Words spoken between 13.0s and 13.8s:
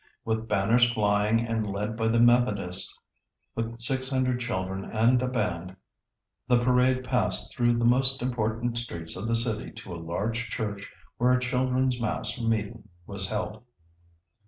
was held.